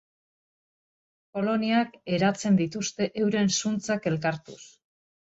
[1.37, 4.59] Koloniak eratzen dituzte euren zuntzak elkartuz.